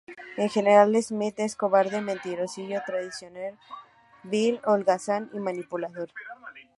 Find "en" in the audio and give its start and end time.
0.35-0.49